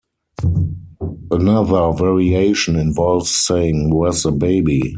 Another 1.29 1.91
variation 1.95 2.75
involves 2.75 3.29
saying 3.29 3.93
Where's 3.93 4.23
the 4.23 4.31
baby? 4.31 4.81